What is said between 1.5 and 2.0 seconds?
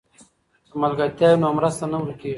مرسته نه